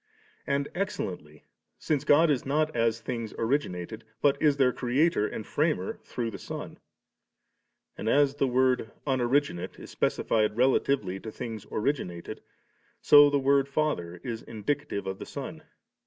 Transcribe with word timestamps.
And 0.47 0.67
excellently: 0.73 1.45
since 1.77 2.03
God 2.05 2.31
is 2.31 2.43
not 2.43 2.75
as 2.75 2.99
things 3.01 3.33
origin 3.33 3.75
ated, 3.75 4.03
but 4.19 4.35
is 4.41 4.57
their 4.57 4.73
Creator 4.73 5.27
and 5.27 5.45
Framer 5.45 5.99
through 6.03 6.31
the 6.31 6.39
Son. 6.39 6.79
And 7.95 8.09
as 8.09 8.37
the 8.37 8.47
word' 8.47 8.89
Unoriginate' 9.05 9.77
is 9.79 9.93
speci 9.93 10.25
fied 10.25 10.57
relatively 10.57 11.19
to 11.19 11.29
things 11.29 11.67
originated, 11.71 12.41
so 12.99 13.29
the 13.29 13.37
word 13.37 13.67
'Father' 13.67 14.19
is 14.23 14.41
indicative 14.41 15.05
of 15.05 15.19
the 15.19 15.25
Son. 15.27 15.61